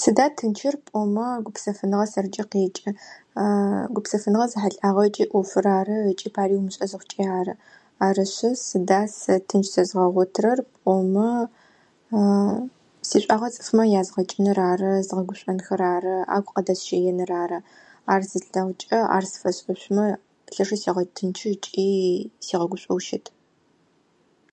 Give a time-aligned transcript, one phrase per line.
[0.00, 2.90] Сыда тынчыр пӏомэ гупсэфыныгъэ сэрджэ къекӏы.
[3.94, 7.54] Гупсэфыныгъэ зэхьылӏагъэ ыкӏи ӏофыр ары, ыкӏи пари умышӏэ зыхъукӏи ары.
[8.06, 11.28] Арышъы сыда сэ тынч сэзгъэгъотытэр пӏомэ
[13.08, 17.58] сишӏуагъэ цӏыфмэ язгъэкӏыныр ары, згъэгушъонхэ ары, агу къыдэсщэеныр ары.
[18.12, 20.06] Ар зыслъэгъукӏэ ар сфэшӏэшъумэ
[20.54, 21.88] лъэшэу сегъэтынчи ыкӏи
[22.46, 23.26] сигъэгушӏоу щыт.